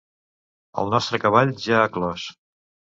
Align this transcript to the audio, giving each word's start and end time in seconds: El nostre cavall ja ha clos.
El 0.83 0.89
nostre 0.95 1.21
cavall 1.27 1.55
ja 1.69 1.79
ha 1.85 1.95
clos. 1.99 2.29